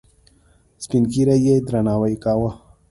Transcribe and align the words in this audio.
سپین 0.83 1.03
ږیرو 1.11 1.35
یې 1.45 1.55
درناوی 1.67 2.15
کاوه. 2.23 2.51